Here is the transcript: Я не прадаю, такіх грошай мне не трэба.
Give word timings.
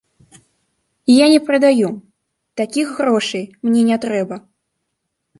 Я 1.15 1.25
не 1.33 1.39
прадаю, 1.49 1.89
такіх 2.61 2.87
грошай 3.01 3.43
мне 3.67 3.81
не 3.91 3.97
трэба. 4.07 4.35